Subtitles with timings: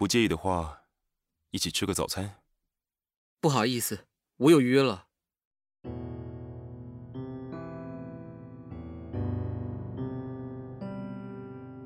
[0.00, 0.84] 不介意的话，
[1.50, 2.36] 一起吃个早餐。
[3.38, 4.06] 不好意思，
[4.38, 5.04] 我有约了。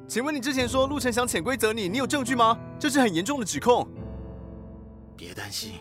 [0.07, 2.57] 请问你之前说陆晨想潜规则你，你有证据吗？
[2.79, 3.85] 这是很严重的指控。
[5.17, 5.81] 别担心，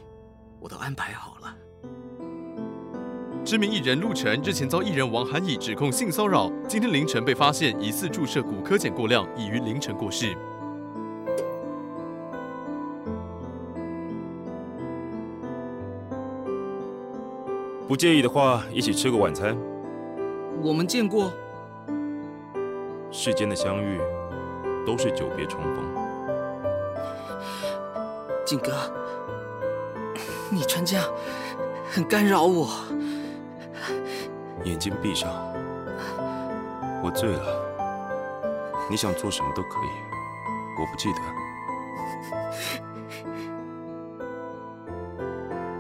[0.60, 1.56] 我都安排好了。
[3.46, 10.36] 知名艺人陆晨日前遭艺人王涵以指控性骚扰，今天凌晨被发现疑似注射骨科碱过量，已于凌晨过世。
[17.88, 19.58] 不介意的话，一起吃个晚餐。
[20.62, 21.32] 我们见过。
[23.12, 24.00] 世间的相遇，
[24.86, 25.84] 都是久别重逢。
[28.46, 28.72] 景哥，
[30.50, 31.06] 你穿这样
[31.90, 32.70] 很干扰我。
[34.64, 35.30] 眼睛闭上，
[37.04, 37.44] 我醉了。
[38.90, 39.90] 你想做什么都可以，
[40.80, 41.20] 我不记得。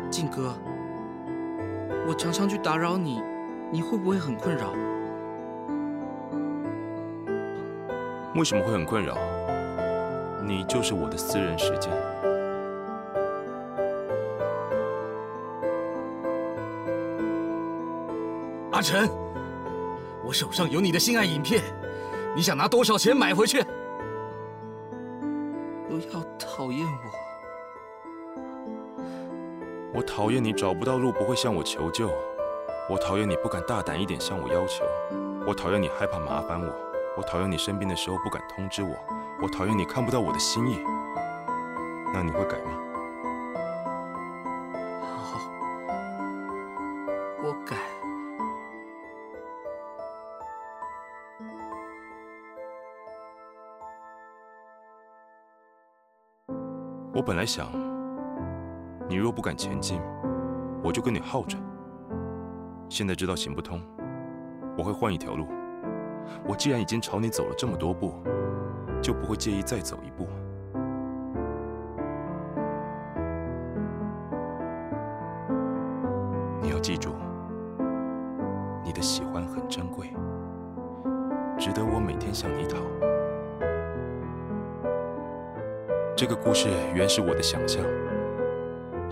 [0.09, 0.53] 静哥，
[2.05, 3.21] 我常常去打扰你，
[3.71, 4.73] 你会不会很困扰？
[8.35, 9.17] 为什么会很困扰？
[10.45, 11.91] 你就是我的私人时间。
[18.71, 19.09] 阿晨，
[20.25, 21.61] 我手上有你的性爱影片，
[22.35, 23.63] 你想拿多少钱买回去？
[25.87, 27.32] 不要讨厌我。
[29.93, 32.09] 我讨厌你找不到路不会向我求救，
[32.89, 34.83] 我讨厌你不敢大胆一点向我要求，
[35.45, 36.73] 我讨厌你害怕麻烦我。
[37.15, 38.89] 我讨厌你生病的时候不敢通知我，
[39.39, 40.79] 我讨厌你看不到我的心意。
[42.11, 42.71] 那你会改吗？
[45.03, 45.39] 好，
[47.43, 47.77] 我改。
[57.13, 57.67] 我本来想，
[59.13, 60.01] 你若不敢前进，
[60.83, 61.55] 我就跟你耗着。
[62.89, 63.79] 现在知道行不通，
[64.75, 65.45] 我会换一条路。
[66.47, 68.11] 我既然已经朝你走了这么多步，
[69.03, 70.27] 就不会介意再走一步。
[76.59, 77.11] 你要记住，
[78.83, 80.07] 你的喜欢很珍贵，
[81.59, 82.79] 值得我每天向你讨。
[86.17, 87.85] 这个故事原是我的想象，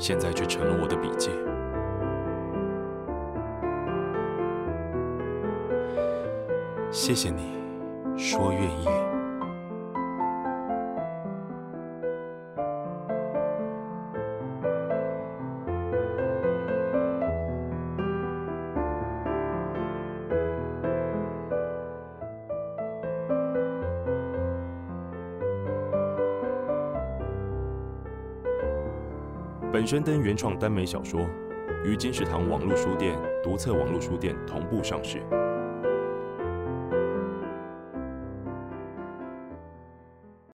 [0.01, 1.29] 现在却成了我的笔记。
[6.91, 7.53] 谢谢你
[8.17, 9.10] 说愿意。
[29.71, 31.21] 本宣登原创耽美小说，
[31.85, 35.23] 于金石堂网络书店、独册网络书店同步上市。